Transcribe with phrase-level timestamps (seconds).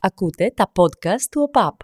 [0.00, 1.74] Ακούτε τα podcast του ΟΠΑΠ.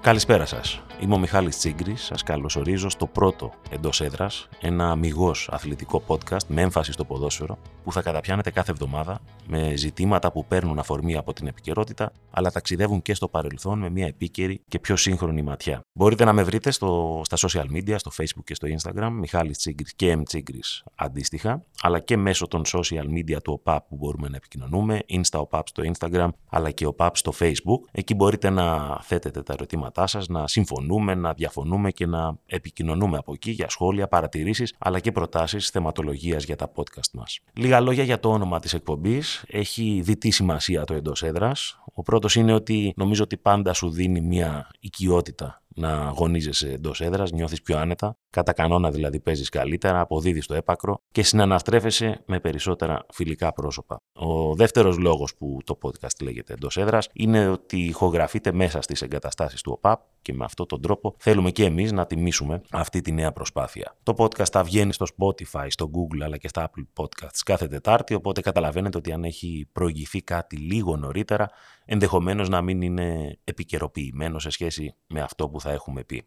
[0.00, 0.82] Καλησπέρα σας.
[1.00, 6.62] Είμαι ο Μιχάλης Τσίγκρης, σας καλωσορίζω στο πρώτο εντός έδρας, ένα αμυγός αθλητικό podcast με
[6.62, 11.46] έμφαση στο ποδόσφαιρο, που θα καταπιάνετε κάθε εβδομάδα με ζητήματα που παίρνουν αφορμή από την
[11.46, 15.80] επικαιρότητα, αλλά ταξιδεύουν και στο παρελθόν με μια επίκαιρη και πιο σύγχρονη ματιά.
[15.92, 19.94] Μπορείτε να με βρείτε στο, στα social media, στο facebook και στο instagram, Μιχάλης Τσίγκρης
[19.94, 24.36] και M Τσίγκρης αντίστοιχα, αλλά και μέσω των social media του ΟΠΑΠ που μπορούμε να
[24.36, 27.80] επικοινωνούμε, Insta ΟΠΑΠ στο Instagram, αλλά και ΟΠΑΠ στο Facebook.
[27.90, 33.32] Εκεί μπορείτε να θέτετε τα ερωτήματά σας, να συμφωνείτε να διαφωνούμε και να επικοινωνούμε από
[33.32, 37.40] εκεί για σχόλια, παρατηρήσεις αλλά και προτάσεις θεματολογίας για τα podcast μας.
[37.52, 39.44] Λίγα λόγια για το όνομα της εκπομπής.
[39.48, 41.80] Έχει διτή σημασία το εντός έδρας.
[41.94, 47.32] Ο πρώτος είναι ότι νομίζω ότι πάντα σου δίνει μια οικειότητα να αγωνίζεσαι εντός έδρας,
[47.32, 48.16] νιώθεις πιο άνετα.
[48.30, 53.96] Κατά κανόνα δηλαδή παίζεις καλύτερα, αποδίδεις το έπακρο και συναναστρέφεσαι με περισσότερα φιλικά πρόσωπα.
[54.12, 59.60] Ο δεύτερος λόγος που το podcast λέγεται εντός έδρας είναι ότι ηχογραφείται μέσα στις εγκαταστάσεις
[59.62, 63.32] του ΟΠΑΠ και με αυτόν τον τρόπο θέλουμε και εμείς να τιμήσουμε αυτή τη νέα
[63.32, 63.96] προσπάθεια.
[64.02, 68.14] Το podcast θα βγαίνει στο Spotify, στο Google αλλά και στα Apple Podcasts κάθε Τετάρτη,
[68.14, 71.50] οπότε καταλαβαίνετε ότι αν έχει προηγηθεί κάτι λίγο νωρίτερα,
[71.84, 76.24] ενδεχομένως να μην είναι επικαιροποιημένο σε σχέση με αυτό που θα έχουμε πει.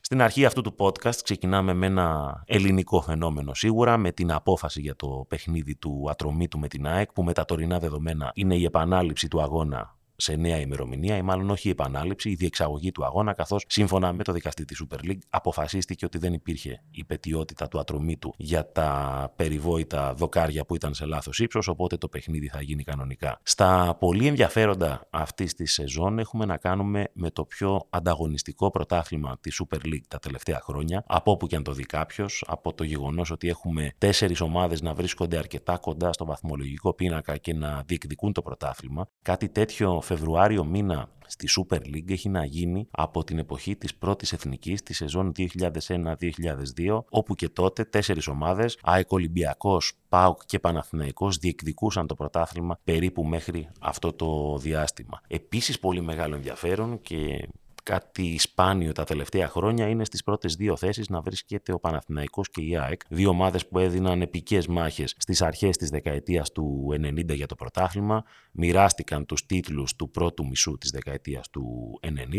[0.00, 4.96] Στην αρχή αυτού του podcast ξεκινάμε με ένα ελληνικό φαινόμενο σίγουρα, με την απόφαση για
[4.96, 9.28] το παιχνίδι του ατρωμίτου με την ΑΕΚ, που με τα τωρινά δεδομένα είναι η επανάληψη
[9.28, 13.64] του αγώνα σε νέα ημερομηνία, ή μάλλον όχι η επανάληψη, η διεξαγωγή του αγώνα, καθώς
[13.68, 18.34] σύμφωνα με το δικαστή της Super League αποφασίστηκε ότι δεν υπήρχε η πετιότητα του ατρωμίτου
[18.36, 23.40] για τα περιβόητα δοκάρια που ήταν σε λάθος ύψος, οπότε το παιχνίδι θα γίνει κανονικά.
[23.42, 29.62] Στα πολύ ενδιαφέροντα αυτής της σεζόν έχουμε να κάνουμε με το πιο ανταγωνιστικό πρωτάθλημα της
[29.62, 33.30] Super League τα τελευταία χρόνια, από όπου και αν το δει κάποιος, από το γεγονός
[33.30, 38.42] ότι έχουμε τέσσερις ομάδες να βρίσκονται αρκετά κοντά στο βαθμολογικό πίνακα και να διεκδικούν το
[38.42, 39.08] πρωτάθλημα.
[39.22, 44.32] Κάτι τέτοιο Φεβρουάριο μήνα στη Super League έχει να γίνει από την εποχή της πρώτης
[44.32, 52.06] εθνικής της σεζόν 2001-2002 όπου και τότε τέσσερις ομάδες, ΑΕΚ Ολυμπιακός, ΠΑΟΚ και Παναθηναϊκός διεκδικούσαν
[52.06, 55.20] το πρωτάθλημα περίπου μέχρι αυτό το διάστημα.
[55.28, 57.48] Επίσης πολύ μεγάλο ενδιαφέρον και
[57.82, 62.60] κάτι σπάνιο τα τελευταία χρόνια είναι στις πρώτες δύο θέσεις να βρίσκεται ο Παναθηναϊκός και
[62.60, 67.46] η ΑΕΚ, δύο ομάδες που έδιναν επικές μάχες στις αρχές της δεκαετίας του 90 για
[67.46, 71.64] το πρωτάθλημα, μοιράστηκαν τους τίτλους του πρώτου μισού της δεκαετίας του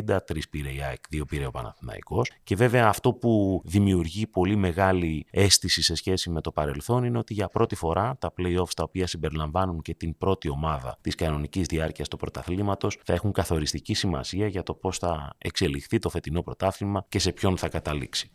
[0.08, 4.56] 90, τρεις πήρε η ΑΕΚ, δύο πήρε ο Παναθηναϊκός και βέβαια αυτό που δημιουργεί πολύ
[4.56, 8.84] μεγάλη αίσθηση σε σχέση με το παρελθόν είναι ότι για πρώτη φορά τα play-offs τα
[8.84, 14.48] οποία συμπεριλαμβάνουν και την πρώτη ομάδα της κανονικής διάρκειας του πρωταθλήματος θα έχουν καθοριστική σημασία
[14.48, 18.32] για το πώς θα εξελιχθεί το φετινό πρωτάθλημα και σε ποιον θα καταλήξει.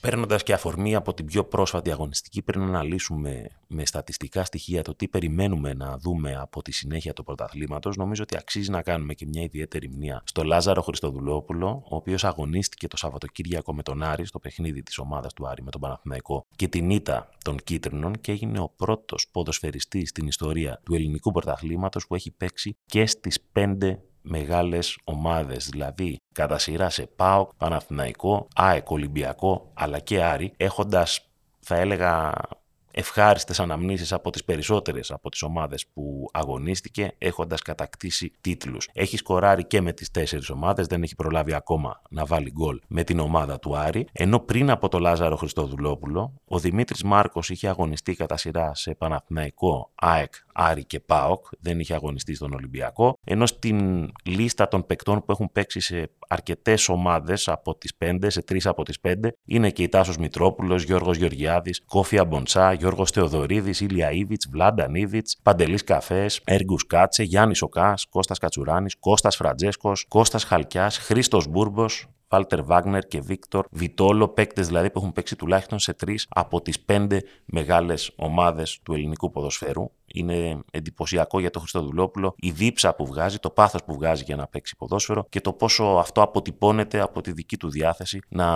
[0.00, 4.94] Παίρνοντας και αφορμή από την πιο πρόσφατη αγωνιστική, πριν να αναλύσουμε με στατιστικά στοιχεία το
[4.94, 9.26] τι περιμένουμε να δούμε από τη συνέχεια του πρωταθλήματος, νομίζω ότι αξίζει να κάνουμε και
[9.26, 14.38] μια ιδιαίτερη μνήμα στο Λάζαρο Χριστοδουλόπουλο, ο οποίος αγωνίστηκε το Σαββατοκύριακο με τον Άρη στο
[14.38, 18.60] παιχνίδι της ομάδας του Άρη με τον Παναθηναϊκό και την ήττα των Κίτρινων και έγινε
[18.60, 24.98] ο πρώτος ποδοσφαιριστής στην ιστορία του ελληνικού πρωταθλήματος που έχει παίξει και στις πέντε μεγάλες
[25.04, 31.28] ομάδες, δηλαδή κατά σειρά σε ΠΑΟΚ, Παναθηναϊκό, ΑΕΚ, Ολυμπιακό, αλλά και Άρη, έχοντας
[31.60, 32.32] θα έλεγα
[32.90, 38.88] ευχάριστες αναμνήσεις από τις περισσότερες από τις ομάδες που αγωνίστηκε έχοντας κατακτήσει τίτλους.
[38.92, 43.04] Έχει σκοράρει και με τις τέσσερις ομάδες, δεν έχει προλάβει ακόμα να βάλει γκολ με
[43.04, 48.14] την ομάδα του Άρη, ενώ πριν από το Λάζαρο Χριστοδουλόπουλο ο Δημήτρης Μάρκος είχε αγωνιστεί
[48.14, 54.08] κατά σειρά σε Παναθηναϊκό, ΑΕΚ, Άρη και ΠΑΟΚ, δεν είχε αγωνιστεί στον Ολυμπιακό, ενώ στην
[54.24, 58.84] λίστα των παικτών που έχουν παίξει σε αρκετές ομάδες από τις πέντε, σε τρεις από
[58.84, 64.42] τις πέντε, είναι και οι Τάσος Μητρόπουλος, Γιώργος Γεωργιάδης, Κόφι Αμπόνσα, Γιώργος Θεοδωρίδης, Ίλια Ίβιτς,
[64.50, 71.48] Βλάνταν Ίβιτς, Παντελής Καφές, Έργκους Κάτσε, Γιάννης Οκκάς, Κώστας Κατσουράνης, Κώστας Φραντζέσκος, Κώστας Χαλκιάς, Χρήστος
[71.48, 76.60] Μπούρμπος, Βάλτερ Βάγνερ και Βίκτορ Βιτόλο, παίκτες δηλαδή που έχουν παίξει τουλάχιστον σε τρεις από
[76.60, 79.90] τις πέντε μεγάλες ομάδες του ελληνικού ποδοσφαίρου.
[80.06, 84.46] Είναι εντυπωσιακό για τον Χριστοδουλόπουλο η δίψα που βγάζει, το πάθος που βγάζει για να
[84.46, 88.46] παίξει ποδόσφαιρο και το πόσο αυτό αποτυπώνεται από τη δική του διάθεση να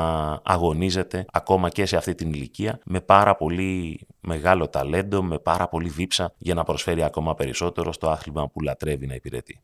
[0.45, 5.89] αγωνίζεται ακόμα και σε αυτή την ηλικία με πάρα πολύ μεγάλο ταλέντο, με πάρα πολύ
[5.89, 9.61] δίψα για να προσφέρει ακόμα περισσότερο στο άθλημα που λατρεύει να υπηρετεί.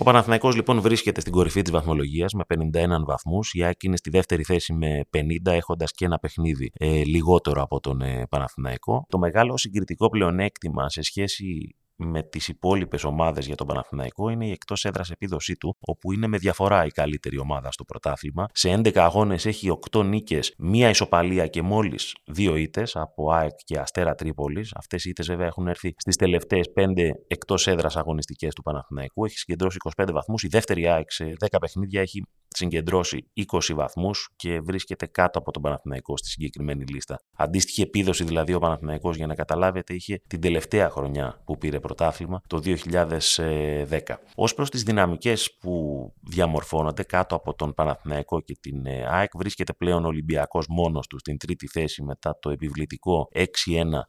[0.00, 3.54] Ο Παναθηναϊκός λοιπόν βρίσκεται στην κορυφή της βαθμολογίας με 51 βαθμούς.
[3.54, 7.80] Η Άκη είναι στη δεύτερη θέση με 50, έχοντας και ένα παιχνίδι ε, λιγότερο από
[7.80, 9.04] τον ε, Παναθηναϊκό.
[9.08, 14.50] Το μεγάλο συγκριτικό πλεονέκτημα σε σχέση με τις υπόλοιπες ομάδες για τον Παναθηναϊκό είναι η
[14.50, 18.46] εκτός έδρας επίδοσή του, όπου είναι με διαφορά η καλύτερη ομάδα στο πρωτάθλημα.
[18.52, 23.78] Σε 11 αγώνες έχει 8 νίκες, μία ισοπαλία και μόλις 2 ήττες από ΑΕΚ και
[23.78, 24.72] Αστέρα Τρίπολης.
[24.74, 29.24] Αυτές οι ήττες βέβαια έχουν έρθει στις τελευταίες 5 εκτός έδρας αγωνιστικές του Παναθηναϊκού.
[29.24, 30.42] Έχει συγκεντρώσει 25 βαθμούς.
[30.42, 35.62] Η δεύτερη ΑΕΚ σε 10 παιχνίδια έχει συγκεντρώσει 20 βαθμούς και βρίσκεται κάτω από τον
[35.62, 37.20] Παναθηναϊκό στη συγκεκριμένη λίστα.
[37.36, 42.40] Αντίστοιχη επίδοση δηλαδή ο Παναθηναϊκός για να καταλάβετε είχε την τελευταία χρονιά που πήρε πρωτάθλημα
[42.46, 43.98] το 2010.
[44.34, 49.72] Ω προς τις δυναμικές που διαμορφώνονται κάτω από τον Παναθηναϊκό και την ε, ΑΕΚ βρίσκεται
[49.72, 53.44] πλέον ο Ολυμπιακός μόνος του στην τρίτη θέση μετά το επιβλητικό 6-1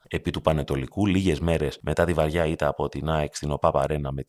[0.08, 4.12] επί του Πανετολικού, λίγες μέρες μετά τη βαριά ήττα από την ΑΕΚ στην ΟΠΑ Παρένα
[4.12, 4.24] με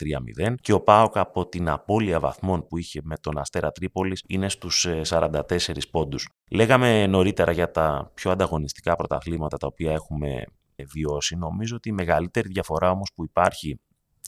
[0.49, 4.49] 3-0 και ο ΠΑΟΚ από την απώλεια βαθμών που είχε με τον Αστέρα Τρίπολη είναι
[4.49, 6.29] στους 44 ε, πόντους.
[6.51, 10.45] Λέγαμε νωρίτερα για τα πιο ανταγωνιστικά πρωταθλήματα τα οποία έχουμε
[10.93, 11.37] βιώσει.
[11.37, 13.81] Νομίζω ότι η μεγαλύτερη διαφορά όμως που υπάρχει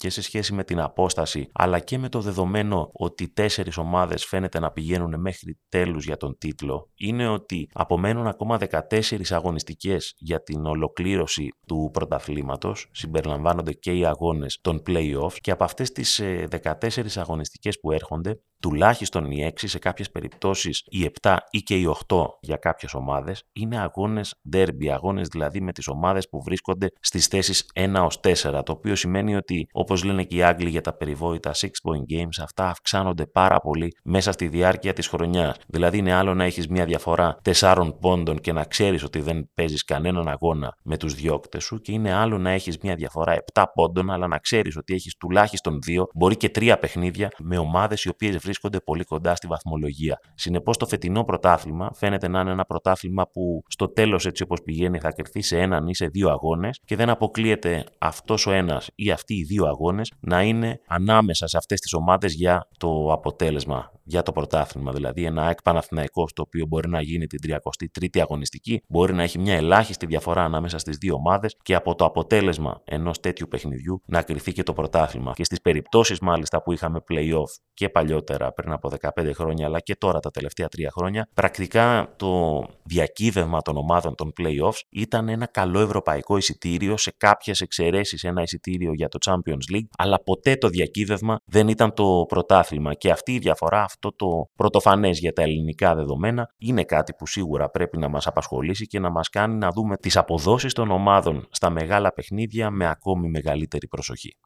[0.02, 4.58] και σε σχέση με την απόσταση, αλλά και με το δεδομένο ότι τέσσερις ομάδες φαίνεται
[4.58, 8.58] να πηγαίνουν μέχρι τέλους για τον τίτλο, είναι ότι απομένουν ακόμα
[8.90, 15.64] 14 αγωνιστικές για την ολοκλήρωση του πρωταθλήματος, συμπεριλαμβάνονται και οι αγώνες των play-off και από
[15.64, 21.36] αυτές τις 14 ε, αγωνιστικές που έρχονται, τουλάχιστον οι 6, σε κάποιες περιπτώσεις οι 7
[21.50, 26.28] ή και οι 8 για κάποιες ομάδες, είναι αγώνες derby, αγώνες δηλαδή με τις ομάδες
[26.28, 30.42] που βρίσκονται στις θέσεις 1 ως 4, το οποίο σημαίνει ότι όπως λένε και οι
[30.42, 35.06] Άγγλοι για τα περιβόητα 6 point games, αυτά αυξάνονται πάρα πολύ μέσα στη διάρκεια της
[35.06, 35.56] χρονιάς.
[35.66, 39.84] Δηλαδή είναι άλλο να έχεις μια διαφορά 4 πόντων και να ξέρεις ότι δεν παίζεις
[39.84, 44.10] κανέναν αγώνα με τους διώκτες σου και είναι άλλο να έχεις μια διαφορά 7 πόντων
[44.10, 48.30] αλλά να ξέρεις ότι έχεις τουλάχιστον 2, μπορεί και 3 παιχνίδια με ομάδες οι οποίες
[48.30, 48.50] βρίσκονται
[48.84, 50.20] πολύ κοντά στη βαθμολογία.
[50.34, 54.98] Συνεπώς το φετινό πρωτάθλημα φαίνεται να είναι ένα πρωτάθλημα που στο τέλος έτσι όπως πηγαίνει
[54.98, 59.10] θα κρυφθεί σε έναν ή σε δύο αγώνες και δεν αποκλείεται αυτός ο ένας ή
[59.10, 64.22] αυτοί οι δύο αγώνες να είναι ανάμεσα σε αυτές τις ομάδες για το αποτέλεσμα για
[64.22, 64.92] το πρωτάθλημα.
[64.92, 69.38] Δηλαδή, ένα ΑΕΚ Παναθηναϊκός, το οποίο μπορεί να γίνει την 33η αγωνιστική, μπορεί να έχει
[69.38, 74.22] μια ελάχιστη διαφορά ανάμεσα στις δύο ομάδες και από το αποτέλεσμα ενός τέτοιου παιχνιδιού να
[74.22, 75.32] κρυθεί και το πρωτάθλημα.
[75.32, 79.96] Και στις περιπτώσεις μάλιστα που είχαμε playoff και παλιότερα πριν από 15 χρόνια, αλλά και
[79.96, 85.80] τώρα τα τελευταία τρία χρόνια, πρακτικά το διακύβευμα των ομάδων των playoffs ήταν ένα καλό
[85.80, 91.38] ευρωπαϊκό εισιτήριο σε κάποιες εξαιρέσεις, ένα εισιτήριο για το Champions League, αλλά ποτέ το διακύβευμα
[91.44, 92.94] δεν ήταν το πρωτάθλημα.
[92.94, 97.70] Και αυτή η διαφορά, αυτό το πρωτοφανές για τα ελληνικά δεδομένα είναι κάτι που σίγουρα
[97.70, 101.70] πρέπει να μας απασχολήσει και να μας κάνει να δούμε τις αποδόσεις των ομάδων στα
[101.70, 104.36] μεγάλα παιχνίδια με ακόμη μεγαλύτερη προσοχή.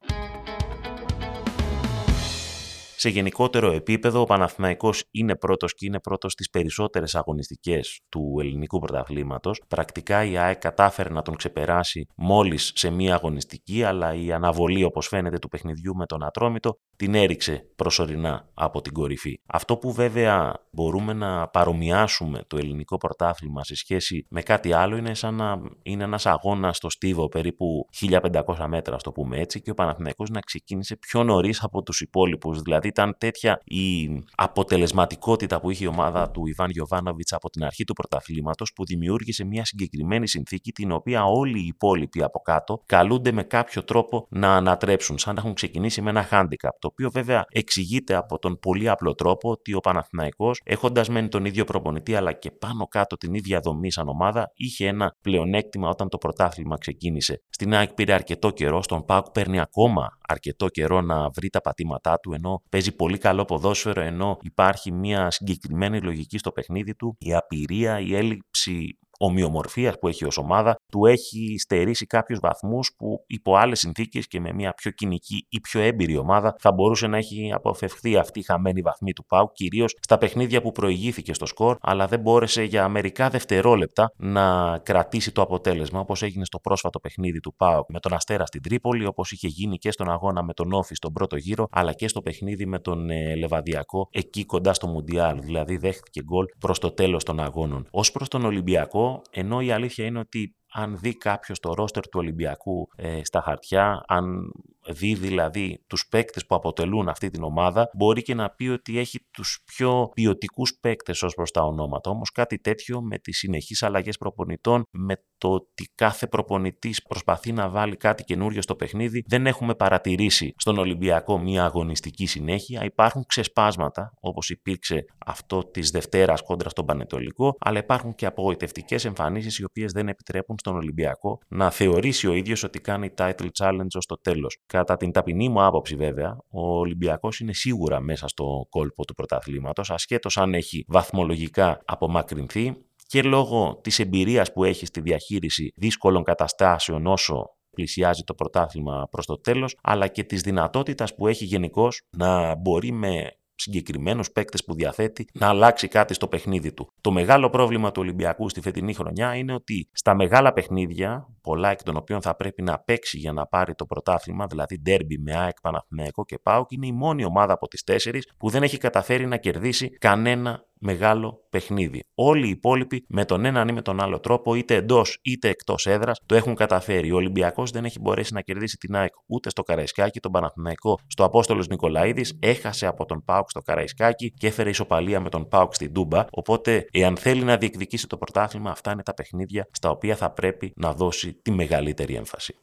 [2.99, 8.79] Σε γενικότερο επίπεδο, ο Παναθηναϊκός είναι πρώτος και είναι πρώτος στις περισσότερες αγωνιστικές του ελληνικού
[8.79, 9.63] πρωταθλήματος.
[9.69, 15.07] Πρακτικά η ΑΕΚ κατάφερε να τον ξεπεράσει μόλις σε μία αγωνιστική, αλλά η αναβολή όπως
[15.07, 19.41] φαίνεται του παιχνιδιού με τον Ατρόμητο την έριξε προσωρινά από την κορυφή.
[19.47, 25.15] Αυτό που βέβαια μπορούμε να παρομοιάσουμε το ελληνικό πρωτάθλημα σε σχέση με κάτι άλλο είναι
[25.15, 29.75] σαν να είναι ένας αγώνας στο στίβο περίπου 1500 μέτρα, το πούμε έτσι, και ο
[29.75, 32.61] Παναθηναϊκός να ξεκίνησε πιο νωρίς από τους υπόλοιπους.
[32.61, 37.85] Δηλαδή ήταν τέτοια η αποτελεσματικότητα που είχε η ομάδα του Ιβάν Γιοβάνοβιτ από την αρχή
[37.85, 43.33] του πρωταθλήματος που δημιούργησε μια συγκεκριμένη συνθήκη την οποία όλοι οι υπόλοιποι από κάτω καλούνται
[43.33, 46.86] με κάποιο τρόπο να ανατρέψουν, σαν να έχουν ξεκινήσει με ένα handicap.
[46.87, 51.45] Το οποίο βέβαια εξηγείται από τον πολύ απλό τρόπο ότι ο Παναθηναϊκός έχοντας μένει τον
[51.45, 56.09] ίδιο προπονητή αλλά και πάνω κάτω την ίδια δομή σαν ομάδα είχε ένα πλεονέκτημα όταν
[56.09, 57.43] το πρωτάθλημα ξεκίνησε.
[57.49, 62.19] Στην ΑΕΚ πήρε αρκετό καιρό, στον ΠΑΟΚ παίρνει ακόμα αρκετό καιρό να βρει τα πατήματά
[62.19, 67.35] του ενώ παίζει πολύ καλό ποδόσφαιρο ενώ υπάρχει μια συγκεκριμένη λογική στο παιχνίδι του, η
[67.35, 73.57] απειρία, η έλλειψη ομοιομορφίας που έχει ως ομάδα, του έχει στερήσει κάποιους βαθμούς που υπό
[73.57, 77.53] άλλες συνθήκες και με μια πιο κοινική ή πιο έμπειρη ομάδα θα μπορούσε να έχει
[77.53, 82.07] αποφευχθεί αυτή η χαμένη βαθμή του Πάου, κυρίως στα παιχνίδια που προηγήθηκε στο σκορ, αλλά
[82.07, 87.55] δεν μπόρεσε για μερικά δευτερόλεπτα να κρατήσει το αποτέλεσμα, όπως έγινε στο πρόσφατο παιχνίδι του
[87.57, 90.95] Πάου με τον Αστέρα στην Τρίπολη, όπως είχε γίνει και στον αγώνα με τον Όφη
[90.95, 95.41] στον πρώτο γύρο, αλλά και στο παιχνίδι με τον ε, Λεβαδιακό εκεί κοντά στο Μουντιάλ.
[95.41, 97.87] Δηλαδή δέχτηκε γκολ προς το τέλος των αγώνων.
[97.91, 102.19] Ω προς τον Ολυμπιακό, ενώ η αλήθεια είναι ότι αν δει κάποιος το ρόστερ του
[102.19, 104.53] Ολυμπιακού ε, στα χαρτιά, αν
[104.89, 109.19] δει δηλαδή τους παίκτες που αποτελούν αυτή την ομάδα, μπορεί και να πει ότι έχει
[109.31, 112.11] τους πιο ποιοτικούς παίκτες ως προς τα ονόματα.
[112.11, 117.69] Όμως κάτι τέτοιο με τις συνεχείς αλλαγές προπονητών, με το ότι κάθε προπονητής προσπαθεί να
[117.69, 122.85] βάλει κάτι καινούριο στο παιχνίδι, δεν έχουμε παρατηρήσει στον Ολυμπιακό μια αγωνιστική συνέχεια.
[122.85, 129.59] Υπάρχουν ξεσπάσματα, όπως υπήρξε αυτό της Δευτέρας κόντρα στον Πανετολικό, αλλά υπάρχουν και απογοητευτικές εμφανίσεις
[129.59, 134.07] οι οποίες δεν επιτρέπουν στον Ολυμπιακό να θεωρήσει ο ίδιος ότι κάνει title challenge ως
[134.07, 139.05] το τέλος Κατά την ταπεινή μου άποψη, βέβαια, ο Ολυμπιακός είναι σίγουρα μέσα στο κόλπο
[139.05, 145.73] του πρωταθλήματος, ασχέτως αν έχει βαθμολογικά απομακρυνθεί και λόγω της εμπειρίας που έχει στη διαχείριση
[145.77, 151.45] δύσκολων καταστάσεων όσο πλησιάζει το πρωτάθλημα προς το τέλος, αλλά και της δυνατότητας που έχει
[151.45, 156.93] γενικώς να μπορεί με συγκεκριμένους παίκτες που διαθέτει να αλλάξει κάτι στο παιχνίδι του.
[157.01, 161.83] Το μεγάλο πρόβλημα του Ολυμπιακού στη φετινή χρονιά είναι ότι στα μεγάλα παιχνίδια, πολλά εκ
[161.83, 165.61] των οποίων θα πρέπει να παίξει για να πάρει το πρωτάθλημα, δηλαδή ντέρμπι με ΑΕΚ,
[165.61, 169.37] Παναθηναϊκό και ΠΑΟΚ, είναι η μόνη ομάδα από τις τέσσερις που δεν έχει καταφέρει να
[169.37, 172.05] κερδίσει κανένα μεγάλο παιχνίδι.
[172.15, 175.87] Όλοι οι υπόλοιποι με τον έναν ή με τον άλλο τρόπο, είτε εντός είτε εκτός
[175.87, 177.11] έδρας, το έχουν καταφέρει.
[177.13, 181.25] Ο Ολυμπιακός δεν έχει μπορέσει να κερδίσει την ΑΕΚ ούτε στο Καραϊσκάκι, τον Παναθηναϊκό στο
[181.25, 185.93] Απόστολος Νικολαίδης, έχασε από τον Πάουκ στο Καραϊσκάκι και έφερε ισοπαλία με τον Πάουκ στην
[185.93, 186.25] Τούμπα.
[186.31, 190.73] Οπότε, εάν θέλει να διεκδικήσει το πρωτάθλημα, αυτά είναι τα παιχνίδια στα οποία θα πρέπει
[190.77, 192.55] να δώσει τη μεγαλύτερη έμφαση.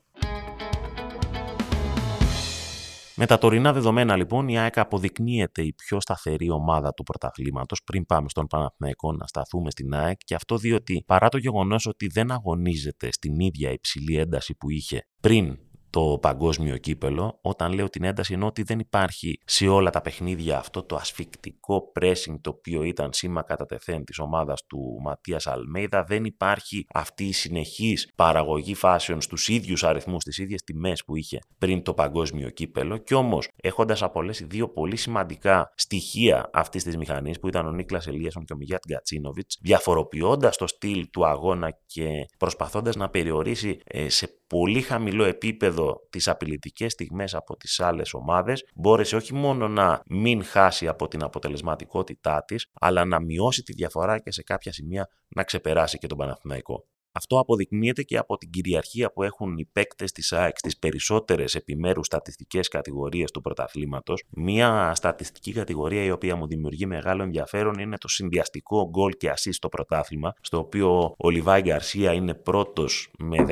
[3.23, 7.83] Με τα τωρινά δεδομένα λοιπόν η ΑΕΚ αποδεικνύεται η πιο σταθερή ομάδα του πρωταθλήματος.
[7.83, 10.17] Πριν πάμε στον Παναθηναϊκό να σταθούμε στην ΑΕΚ.
[10.17, 15.07] Και αυτό διότι παρά το γεγονός ότι δεν αγωνίζεται στην ίδια υψηλή ένταση που είχε
[15.21, 15.57] πριν
[15.93, 17.39] το παγκόσμιο κύπελο.
[17.41, 21.91] Όταν λέω την ένταση εννοώ ότι δεν υπάρχει σε όλα τα παιχνίδια αυτό το ασφικτικό
[21.99, 26.03] pressing το οποίο ήταν σήμα κατά τεθέν της ομάδας του Ματίας Αλμέιδα.
[26.03, 31.39] Δεν υπάρχει αυτή η συνεχής παραγωγή φάσεων στους ίδιους αριθμούς, στις ίδιες τιμές που είχε
[31.57, 32.97] πριν το παγκόσμιο κύπελο.
[32.97, 38.07] Κι όμως έχοντας απολέσει δύο πολύ σημαντικά στοιχεία αυτής της μηχανής που ήταν ο Νίκλας
[38.07, 44.09] Ελίασον και ο Μιγιάτ Γκατσίνοβιτς, διαφοροποιώντας το στυλ του αγώνα και προσπαθώντας να περιορίσει ε,
[44.09, 50.01] σε πολύ χαμηλό επίπεδο τις απειλητικές στιγμές από τις άλλες ομάδες, μπόρεσε όχι μόνο να
[50.09, 55.07] μην χάσει από την αποτελεσματικότητά της, αλλά να μειώσει τη διαφορά και σε κάποια σημεία
[55.27, 56.85] να ξεπεράσει και τον Παναθηναϊκό.
[57.15, 62.05] Αυτό αποδεικνύεται και από την κυριαρχία που έχουν οι παίκτες της ΑΕΚ στις περισσότερες επιμέρους
[62.05, 64.23] στατιστικές κατηγορίες του πρωταθλήματος.
[64.29, 69.53] Μία στατιστική κατηγορία η οποία μου δημιουργεί μεγάλο ενδιαφέρον είναι το συνδυαστικό γκολ και assist
[69.53, 73.45] στο πρωτάθλημα, στο οποίο ο Λιβάη Γκαρσία είναι πρώτος με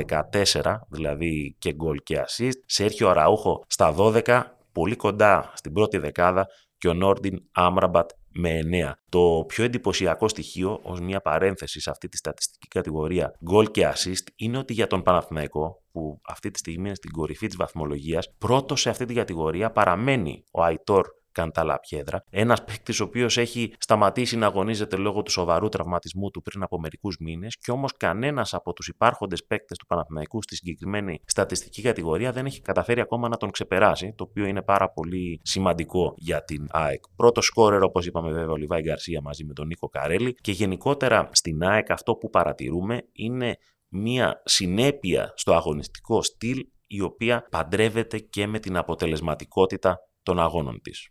[0.62, 2.58] 14, δηλαδή και γκολ και assist.
[2.66, 4.42] Σέρχιο Αραούχο στα 12,
[4.72, 6.46] πολύ κοντά στην πρώτη δεκάδα
[6.78, 8.92] και ο Νόρντιν Άμραμπατ με 9.
[9.08, 14.26] Το πιο εντυπωσιακό στοιχείο, ως μια παρένθεση σε αυτή τη στατιστική κατηγορία goal και assist,
[14.36, 18.76] είναι ότι για τον Παναθηναϊκό, που αυτή τη στιγμή είναι στην κορυφή της βαθμολογίας, πρώτο
[18.76, 22.24] σε αυτή την κατηγορία παραμένει ο Αϊτόρ Κανταλαπιέδρα.
[22.30, 26.80] Ένας παίκτης ο οποίος έχει σταματήσει να αγωνίζεται λόγω του σοβαρού τραυματισμού του πριν από
[26.80, 32.32] μερικούς μήνες και όμως κανένας από τους υπάρχοντες παίκτες του Παναθηναϊκού στη συγκεκριμένη στατιστική κατηγορία
[32.32, 36.66] δεν έχει καταφέρει ακόμα να τον ξεπεράσει, το οποίο είναι πάρα πολύ σημαντικό για την
[36.70, 37.04] ΑΕΚ.
[37.16, 41.28] Πρώτος σκόρερ, όπως είπαμε, βέβαια, ο Λιβάη Γκαρσία μαζί με τον Νίκο Καρέλη και γενικότερα
[41.32, 43.56] στην ΑΕΚ αυτό που παρατηρούμε είναι
[43.88, 51.08] μία συνέπεια στο αγωνιστικό στυλ η οποία παντρεύεται και με την αποτελεσματικότητα των αγώνων της.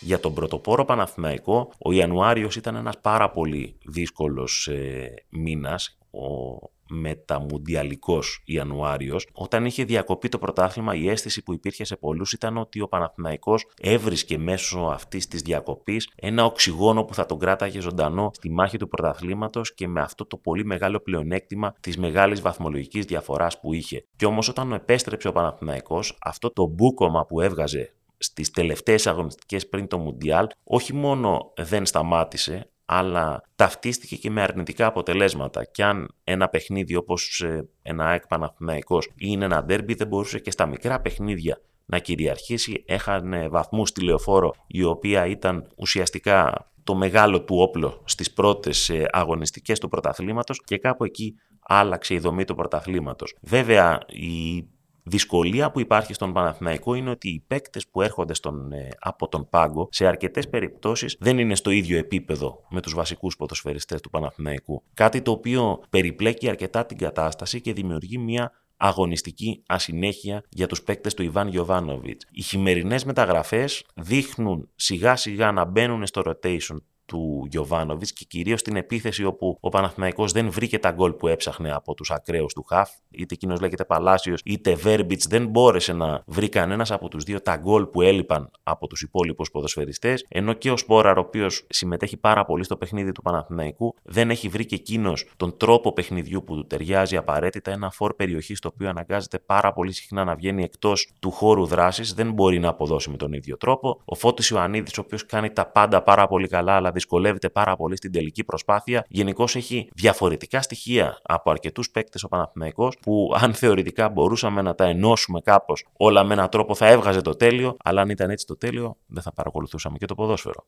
[0.00, 5.98] Για τον πρωτοπόρο Παναθηναϊκό, ο Ιανουάριος ήταν ένας πάρα πολύ δύσκολος ε, μήνας.
[6.10, 9.26] Ο μεταμουντιαλικός Ιανουάριος.
[9.32, 13.66] Όταν είχε διακοπεί το πρωτάθλημα, η αίσθηση που υπήρχε σε πολλούς ήταν ότι ο Παναθηναϊκός
[13.80, 18.88] έβρισκε μέσω αυτής της διακοπής ένα οξυγόνο που θα τον κράταγε ζωντανό στη μάχη του
[18.88, 24.04] πρωταθλήματος και με αυτό το πολύ μεγάλο πλεονέκτημα της μεγάλης βαθμολογικής διαφοράς που είχε.
[24.16, 29.88] Και όμως όταν επέστρεψε ο Παναθηναϊκός, αυτό το μπούκομα που έβγαζε στις τελευταίες αγωνιστικές πριν
[29.88, 35.64] το Μουντιάλ, όχι μόνο δεν σταμάτησε, αλλά ταυτίστηκε και με αρνητικά αποτελέσματα.
[35.64, 40.50] Και αν ένα παιχνίδι όπως ε, ένα ΑΕΚ Παναθηναϊκός είναι ένα ντέρμπι, δεν μπορούσε και
[40.50, 42.84] στα μικρά παιχνίδια να κυριαρχήσει.
[42.86, 49.06] Έχανε βαθμούς στη λεωφόρο, η οποία ήταν ουσιαστικά το μεγάλο του όπλο στις πρώτες ε,
[49.10, 53.36] αγωνιστικές του πρωταθλήματος και κάπου εκεί άλλαξε η δομή του πρωταθλήματος.
[53.40, 54.64] Βέβαια, η
[55.02, 59.48] δυσκολία που υπάρχει στον Παναθηναϊκό είναι ότι οι παίκτες που έρχονται στον, ε, από τον
[59.48, 64.82] πάγκο σε αρκετές περιπτώσεις δεν είναι στο ίδιο επίπεδο με τους βασικούς ποδοσφαιριστές του Παναθηναϊκού.
[64.94, 71.14] Κάτι το οποίο περιπλέκει αρκετά την κατάσταση και δημιουργεί μια αγωνιστική ασυνέχεια για τους παίκτες
[71.14, 72.26] του Ιβάν Γιωβάνοβιτς.
[72.30, 76.76] Οι χειμερινές μεταγραφές δείχνουν σιγά σιγά να μπαίνουν στο rotation
[77.12, 81.72] του Γιωβάνοβιτς και κυρίως στην επίθεση όπου ο Παναθηναϊκός δεν βρήκε τα γκολ που έψαχνε
[81.72, 86.48] από τους ακραίους του Χαφ, είτε εκείνος λέγεται Παλάσιος είτε Βέρμπιτς, δεν μπόρεσε να βρει
[86.48, 90.76] κανένας από τους δύο τα γκολ που έλειπαν από τους υπόλοιπους ποδοσφαιριστές, ενώ και ο
[90.76, 95.30] Σπόραρ, ο οποίος συμμετέχει πάρα πολύ στο παιχνίδι του Παναθηναϊκού, δεν έχει βρει και εκείνος
[95.36, 99.92] τον τρόπο παιχνιδιού που του ταιριάζει απαραίτητα, ένα φόρ περιοχή το οποίο αναγκάζεται πάρα πολύ
[99.92, 104.00] συχνά να βγαίνει εκτός του χώρου δράσης, δεν μπορεί να αποδώσει με τον ίδιο τρόπο.
[104.04, 107.96] Ο Φώτης Ιωαννίδης, ο οποίος κάνει τα πάντα πάρα πολύ καλά, αλλά δυσκολεύεται πάρα πολύ
[107.96, 109.04] στην τελική προσπάθεια.
[109.08, 114.84] Γενικώς έχει διαφορετικά στοιχεία από αρκετούς παίκτες ο Παναθηναϊκός που αν θεωρητικά μπορούσαμε να τα
[114.84, 118.56] ενώσουμε κάπως όλα με έναν τρόπο θα έβγαζε το τέλειο, αλλά αν ήταν έτσι το
[118.56, 120.66] τέλειο δεν θα παρακολουθούσαμε και το ποδόσφαιρο.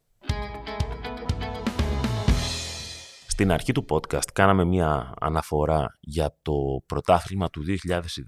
[3.35, 6.53] Στην αρχή του podcast κάναμε μία αναφορά για το
[6.87, 7.63] πρωτάθλημα του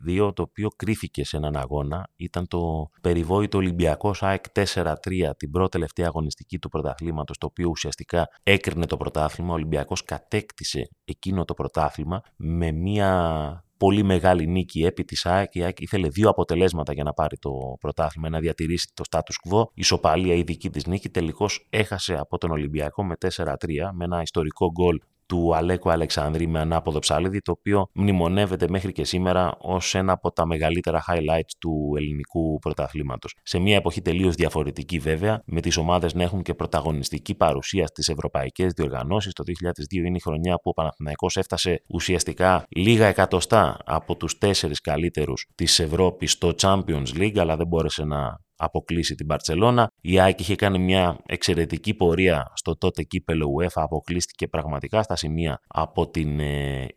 [0.09, 2.09] 2002, το οποίο κρίθηκε σε έναν αγώνα.
[2.17, 4.95] Ήταν το περιβόητο Ολυμπιακός ΑΕΚ 4-3,
[5.37, 9.51] την πρώτη τελευταία αγωνιστική του πρωταθλήματος, το οποίο ουσιαστικά έκρινε το πρωτάθλημα.
[9.51, 15.55] Ο Ολυμπιακός κατέκτησε εκείνο το πρωτάθλημα με μία πολύ μεγάλη νίκη επί της ΑΕΚ.
[15.55, 19.65] Η ΑΕΚ ήθελε δύο αποτελέσματα για να πάρει το πρωτάθλημα, να διατηρήσει το status quo.
[19.75, 23.55] Ισοπαλία η δική της νίκη τελικώς έχασε από τον Ολυμπιακό με 4-3
[23.93, 29.05] με ένα ιστορικό γκολ του Αλέκου Αλεξανδρή με ανάποδο ψάλιδι, το οποίο μνημονεύεται μέχρι και
[29.05, 33.35] σήμερα ως ένα από τα μεγαλύτερα highlights του ελληνικού πρωταθλήματος.
[33.43, 38.09] Σε μια εποχή τελείως διαφορετική βέβαια, με τις ομάδες να έχουν και πρωταγωνιστική παρουσία στις
[38.09, 39.33] ευρωπαϊκές διοργανώσεις.
[39.33, 44.81] Το 2002 είναι η χρονιά που ο Παναθηναϊκός έφτασε ουσιαστικά λίγα εκατοστά από τους τέσσερις
[44.81, 49.91] καλύτερους της Ευρώπης στο Champions League, αλλά δεν μπόρεσε να αποκλείσει την Μπαρτσελώνα.
[50.01, 55.61] Η ΑΕΚ είχε κάνει μια εξαιρετική πορεία στο τότε κύπελο UEFA, αποκλείστηκε πραγματικά στα σημεία
[55.67, 56.41] από την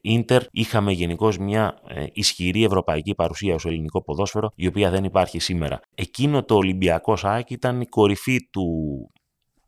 [0.01, 0.43] Ίντερ.
[0.51, 5.79] Είχαμε γενικώς μια ε, ισχυρή ευρωπαϊκή παρουσία ως ελληνικό ποδόσφαιρο, η οποία δεν υπάρχει σήμερα.
[5.95, 8.65] Εκείνο το Ολυμπιακός ΑΕΚ ήταν η κορυφή του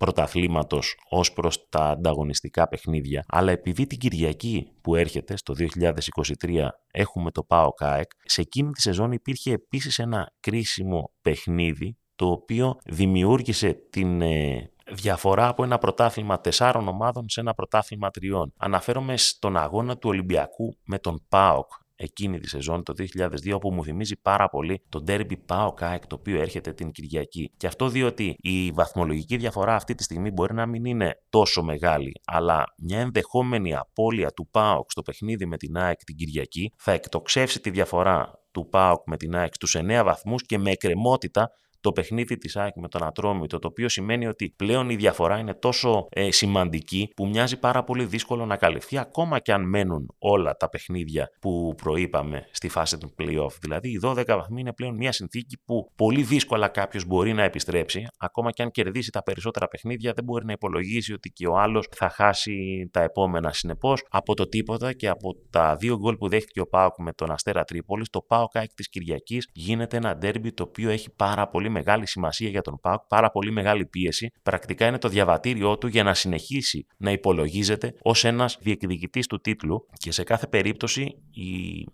[0.01, 7.31] πρωταθλήματος ως προς τα ανταγωνιστικά παιχνίδια, αλλά επειδή την Κυριακή που έρχεται στο 2023 έχουμε
[7.31, 13.73] το ΠΑΟ ΚΑΕΚ, σε εκείνη τη σεζόν υπήρχε επίσης ένα κρίσιμο παιχνίδι το οποίο δημιούργησε
[13.89, 18.53] την ε, διαφορά από ένα πρωτάθλημα τεσσάρων ομάδων σε ένα πρωτάθλημα τριών.
[18.57, 23.83] Αναφέρομαι στον αγώνα του Ολυμπιακού με τον ΠΑΟΚ εκείνη τη σεζόν το 2002 όπου μου
[23.83, 27.51] θυμίζει πάρα πολύ το Derby Pau Kaek το οποίο έρχεται την Κυριακή.
[27.57, 32.11] Και αυτό διότι η βαθμολογική διαφορά αυτή τη στιγμή μπορεί να μην είναι τόσο μεγάλη,
[32.25, 37.59] αλλά μια ενδεχόμενη απώλεια του ΠΑΟΚ στο παιχνίδι με την ΑΕΚ την Κυριακή θα εκτοξεύσει
[37.59, 41.49] τη διαφορά του ΠΑΟΚ με την ΑΕΚ στους 9 βαθμούς και με εκκρεμότητα
[41.81, 45.53] το παιχνίδι της ΑΕΚ με τον Ατρόμητο, το οποίο σημαίνει ότι πλέον η διαφορά είναι
[45.53, 50.55] τόσο ε, σημαντική που μοιάζει πάρα πολύ δύσκολο να καλυφθεί ακόμα και αν μένουν όλα
[50.55, 53.51] τα παιχνίδια που προείπαμε στη φάση του playoff.
[53.61, 58.07] Δηλαδή οι 12 βαθμοί είναι πλέον μια συνθήκη που πολύ δύσκολα κάποιος μπορεί να επιστρέψει,
[58.17, 61.87] ακόμα και αν κερδίσει τα περισσότερα παιχνίδια δεν μπορεί να υπολογίσει ότι και ο άλλος
[61.91, 63.53] θα χάσει τα επόμενα.
[63.53, 67.31] Συνεπώς, από το τίποτα και από τα δύο γκολ που δέχτηκε ο Πάοκ με τον
[67.31, 71.69] Αστέρα Τρίπολης, το Πάοκ ΑΕΚ της Κυριακής γίνεται ένα ντέρμπι το οποίο έχει πάρα πολύ
[71.71, 74.31] μεγάλη σημασία για τον ΠΑΟΚ, πάρα πολύ μεγάλη πίεση.
[74.43, 79.87] Πρακτικά είναι το διαβατήριό του για να συνεχίσει να υπολογίζεται ως ένας διεκδικητής του τίτλου
[79.93, 81.85] και σε κάθε περίπτωση η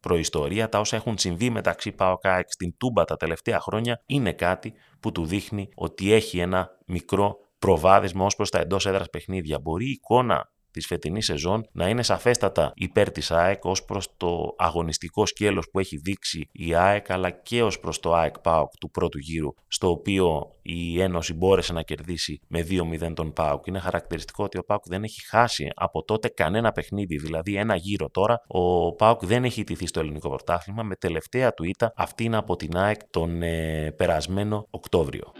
[0.00, 5.12] προϊστορία, τα όσα έχουν συμβεί μεταξύ ΠΑΟΚ στην Τούμπα τα τελευταία χρόνια είναι κάτι που
[5.12, 9.58] του δείχνει ότι έχει ένα μικρό προβάδισμα ως προς τα εντός έδρας παιχνίδια.
[9.58, 14.54] Μπορεί η εικόνα της φετινής σεζόν να είναι σαφέστατα υπέρ της ΑΕΚ ως προς το
[14.58, 18.90] αγωνιστικό σκέλος που έχει δείξει η ΑΕΚ αλλά και ως προς το ΑΕΚ ΠΑΟΚ του
[18.90, 23.66] πρώτου γύρου στο οποίο η Ένωση μπόρεσε να κερδίσει με 2-0 τον ΠΑΟΚ.
[23.66, 28.10] Είναι χαρακτηριστικό ότι ο ΠΑΟΚ δεν έχει χάσει από τότε κανένα παιχνίδι, δηλαδή ένα γύρο
[28.10, 28.40] τώρα.
[28.46, 32.56] Ο ΠΑΟΚ δεν έχει ιτηθεί στο ελληνικό πρωτάθλημα με τελευταία του ήττα αυτή είναι από
[32.56, 35.32] την ΑΕΚ τον ε, περασμένο Οκτώβριο.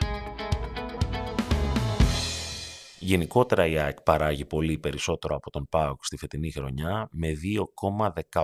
[3.01, 7.33] Γενικότερα η ΑΕΚ παράγει πολύ περισσότερο από τον ΠΑΟΚ στη φετινή χρονιά με
[8.33, 8.43] 2,18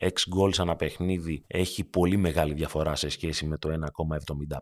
[0.00, 3.68] ex goals ανά παιχνίδι έχει πολύ μεγάλη διαφορά σε σχέση με το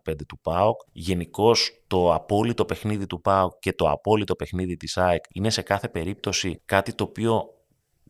[0.07, 0.81] 1,75 του ΠΑΟΚ.
[0.91, 5.89] Γενικώς το απόλυτο παιχνίδι του ΠΑΟΚ και το απόλυτο παιχνίδι της ΑΕΚ είναι σε κάθε
[5.89, 7.53] περίπτωση κάτι το οποίο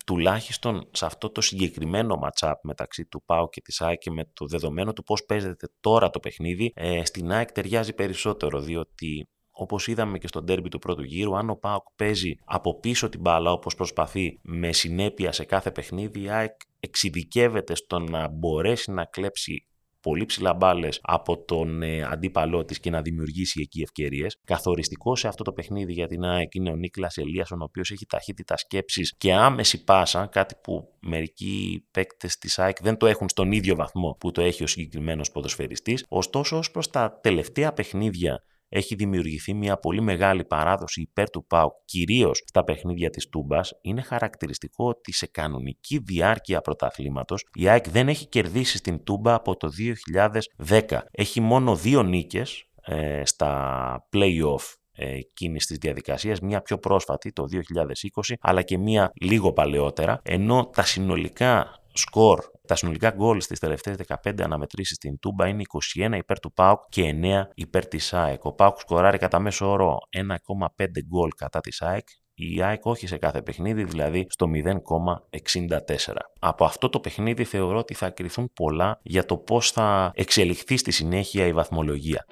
[0.05, 4.45] τουλάχιστον σε αυτό το συγκεκριμένο matchup μεταξύ του ΠΑΟ και της ΑΕΚ και με το
[4.45, 9.27] δεδομένο του πώς παίζεται τώρα το παιχνίδι, ε, στην ΑΕΚ ταιριάζει περισσότερο διότι
[9.61, 13.19] Όπως είδαμε και στο ντέρμπι του πρώτου γύρου, αν ο Πάοκ παίζει από πίσω την
[13.19, 19.05] μπάλα όπως προσπαθεί με συνέπεια σε κάθε παιχνίδι, η ΑΕΚ εξειδικεύεται στο να μπορέσει να
[19.05, 19.65] κλέψει
[20.01, 24.37] πολύ ψηλά μπάλες από τον ε, αντίπαλό της και να δημιουργήσει εκεί ευκαιρίες.
[24.43, 28.05] Καθοριστικό σε αυτό το παιχνίδι για την ΑΕΚ είναι ο Νίκλας Ελίασον, ο οποίος έχει
[28.05, 33.51] ταχύτητα σκέψης και άμεση πάσα, κάτι που μερικοί παίκτες της ΑΕΚ δεν το έχουν στον
[33.51, 36.05] ίδιο βαθμό που το έχει ο συγκεκριμένος ποδοσφαιριστής.
[36.07, 41.73] Ωστόσο, ως προς τα τελευταία παιχνίδια έχει δημιουργηθεί μια πολύ μεγάλη παράδοση υπέρ του ΠΑΟΚ,
[41.85, 48.07] κυρίως στα παιχνίδια της Τούμπας, είναι χαρακτηριστικό ότι σε κανονική διάρκεια πρωταθλήματος η ΑΕΚ δεν
[48.09, 49.69] έχει κερδίσει στην Τούμπα από το
[50.67, 50.99] 2010.
[51.11, 57.45] Έχει μόνο δύο νίκες ε, στα play-off ε, εκείνης της διαδικασίας, μία πιο πρόσφατη το
[58.23, 63.95] 2020, αλλά και μία λίγο παλαιότερα, ενώ τα συνολικά σκορ Τα συνολικά γκολ στις τελευταίες
[64.23, 65.63] 15 αναμετρήσεις στην Τούμπα είναι
[66.13, 68.45] 21 υπέρ του ΠΑΟΚ και 9 υπέρ της ΑΕΚ.
[68.45, 72.07] Ο ΠΑΟΚ σκοράρει κατά μέσο όρο 1,5 γκολ κατά της ΑΕΚ
[72.41, 76.13] η ΑΕΚ όχι σε κάθε παιχνίδι, δηλαδή στο 0,64.
[76.39, 80.91] Από αυτό το παιχνίδι θεωρώ ότι θα κρυθούν πολλά για το πώς θα εξελιχθεί στη
[80.91, 82.25] συνέχεια η βαθμολογία.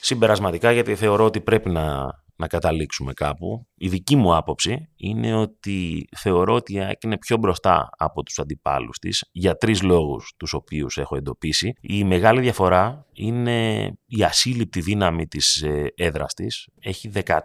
[0.00, 2.10] Συμπερασματικά, γιατί θεωρώ ότι πρέπει να
[2.42, 3.66] να καταλήξουμε κάπου.
[3.74, 8.38] Η δική μου άποψη είναι ότι θεωρώ ότι η ΑΕΚ είναι πιο μπροστά από τους
[8.38, 11.72] αντιπάλους της για τρεις λόγους τους οποίους έχω εντοπίσει.
[11.80, 16.68] Η μεγάλη διαφορά είναι η ασύλληπτη δύναμη της ε, έδρας της.
[16.80, 17.38] Έχει 13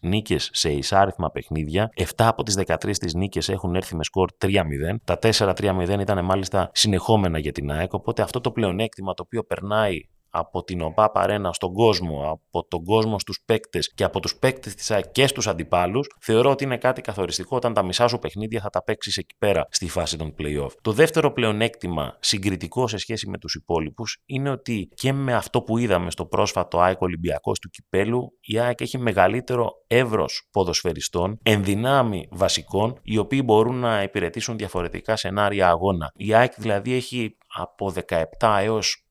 [0.00, 1.88] νίκες σε εισάριθμα παιχνίδια.
[1.96, 4.50] 7 από τις 13 της νίκες έχουν έρθει με σκορ 3-0.
[5.04, 10.00] Τα 4-3-0 ήταν μάλιστα συνεχόμενα για την ΑΕΚ, οπότε αυτό το πλεονέκτημα το οποίο περνάει
[10.32, 14.74] από την ΟΠΑ Παρένα στον κόσμο, από τον κόσμο στους παίκτες και από τους παίκτες
[14.74, 18.60] της ΑΕΚ και στους αντιπάλους, θεωρώ ότι είναι κάτι καθοριστικό όταν τα μισά σου παιχνίδια
[18.60, 20.70] θα τα παίξεις εκεί πέρα στη φάση των play-off.
[20.82, 25.78] Το δεύτερο πλεονέκτημα συγκριτικό σε σχέση με τους υπόλοιπους είναι ότι και με αυτό που
[25.78, 32.98] είδαμε στο πρόσφατο ΑΕΚ Ολυμπιακός του Κυπέλου, η ΑΕΚ έχει μεγαλύτερο εύρος ποδοσφαιριστών, ενδυνάμει βασικών,
[33.02, 36.10] οι οποίοι μπορούν να υπηρετήσουν διαφορετικά σενάρια αγώνα.
[36.14, 39.06] Η ΑΕΚ δηλαδή έχει από 17 έως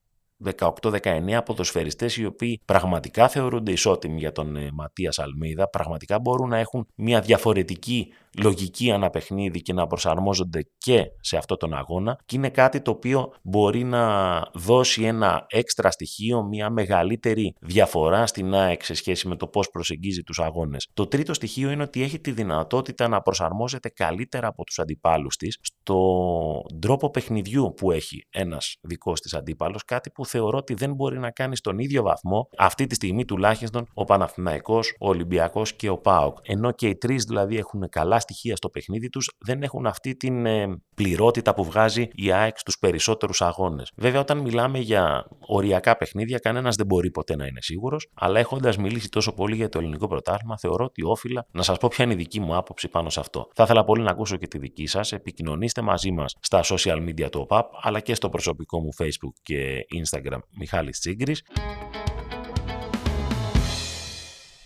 [0.45, 6.57] 18-19 ποδοσφαιριστές οι οποίοι πραγματικά θεωρούνται ισότιμοι για τον ε, Ματίας Αλμίδα, πραγματικά μπορούν να
[6.57, 12.49] έχουν μια διαφορετική λογική αναπαιχνίδι και να προσαρμόζονται και σε αυτό τον αγώνα και είναι
[12.49, 18.93] κάτι το οποίο μπορεί να δώσει ένα έξτρα στοιχείο, μια μεγαλύτερη διαφορά στην ΑΕΚ σε
[18.93, 20.87] σχέση με το πώς προσεγγίζει τους αγώνες.
[20.93, 25.57] Το τρίτο στοιχείο είναι ότι έχει τη δυνατότητα να προσαρμόζεται καλύτερα από τους αντιπάλους της
[25.61, 31.19] στον τρόπο παιχνιδιού που έχει ένας δικός της αντίπαλος, κάτι που θεωρώ ότι δεν μπορεί
[31.19, 35.97] να κάνει στον ίδιο βαθμό αυτή τη στιγμή τουλάχιστον ο Παναθηναϊκός, ο Ολυμπιακός και ο
[35.97, 36.37] ΠΑΟΚ.
[36.41, 40.45] Ενώ και οι τρεις δηλαδή έχουν καλά στοιχεία στο παιχνίδι τους δεν έχουν αυτή την
[40.45, 43.91] ε, πληρότητα που βγάζει η ΑΕΚ στους περισσότερους αγώνες.
[43.95, 48.77] Βέβαια όταν μιλάμε για οριακά παιχνίδια κανένας δεν μπορεί ποτέ να είναι σίγουρος, αλλά έχοντας
[48.77, 52.13] μιλήσει τόσο πολύ για το ελληνικό πρωτάθλημα θεωρώ ότι όφιλα να σας πω ποια είναι
[52.13, 53.47] η δική μου άποψη πάνω σε αυτό.
[53.53, 57.29] Θα ήθελα πολύ να ακούσω και τη δική σας, επικοινωνήστε μαζί μας στα social media
[57.31, 61.43] του ΟΠΑΠ αλλά και στο προσωπικό μου facebook και instagram Μιχάλης Τσίγκρης.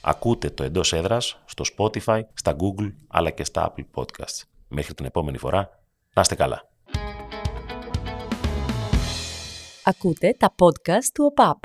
[0.07, 4.43] Ακούτε το εντός έδρας στο Spotify, στα Google αλλά και στα Apple Podcasts.
[4.67, 5.69] Μέχρι την επόμενη φορά,
[6.13, 6.69] να είστε καλά.
[9.83, 11.57] Ακούτε τα podcast του ΟΠΑΠ.